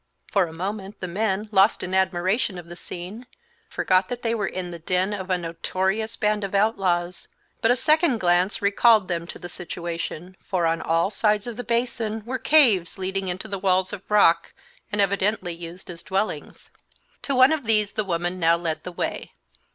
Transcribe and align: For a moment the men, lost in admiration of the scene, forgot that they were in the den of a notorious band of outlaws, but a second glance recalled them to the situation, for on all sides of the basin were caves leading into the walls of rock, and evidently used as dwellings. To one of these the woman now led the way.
For 0.31 0.47
a 0.47 0.51
moment 0.51 0.99
the 0.99 1.07
men, 1.07 1.47
lost 1.51 1.83
in 1.83 1.93
admiration 1.93 2.57
of 2.57 2.65
the 2.65 2.75
scene, 2.75 3.27
forgot 3.69 4.09
that 4.09 4.23
they 4.23 4.33
were 4.33 4.47
in 4.47 4.71
the 4.71 4.79
den 4.79 5.13
of 5.13 5.29
a 5.29 5.37
notorious 5.37 6.15
band 6.15 6.43
of 6.43 6.55
outlaws, 6.55 7.27
but 7.61 7.69
a 7.69 7.75
second 7.75 8.17
glance 8.19 8.63
recalled 8.63 9.07
them 9.07 9.27
to 9.27 9.37
the 9.37 9.47
situation, 9.47 10.37
for 10.41 10.65
on 10.65 10.81
all 10.81 11.11
sides 11.11 11.45
of 11.45 11.55
the 11.55 11.63
basin 11.63 12.25
were 12.25 12.39
caves 12.39 12.97
leading 12.97 13.27
into 13.27 13.47
the 13.47 13.59
walls 13.59 13.93
of 13.93 14.01
rock, 14.09 14.53
and 14.91 15.01
evidently 15.01 15.53
used 15.53 15.87
as 15.87 16.01
dwellings. 16.01 16.71
To 17.21 17.35
one 17.35 17.51
of 17.51 17.65
these 17.65 17.93
the 17.93 18.03
woman 18.03 18.39
now 18.39 18.55
led 18.57 18.81
the 18.81 18.91
way. 18.91 19.33